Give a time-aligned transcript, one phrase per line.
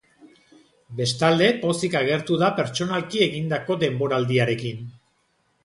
[1.01, 4.85] Bestalde, pozik agertu da pertsonalki egindako denboraldiarekin.